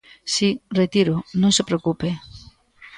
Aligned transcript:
Si, 0.33 0.47
retíroo, 0.79 1.19
non 1.41 1.51
se 1.57 1.65
preocupe. 1.69 2.09